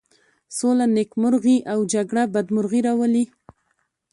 سوله 0.57 0.85
نېکمرغي 0.95 1.57
او 1.71 1.79
جگړه 1.93 2.23
بدمرغي 2.33 2.81
راولي. 2.87 3.25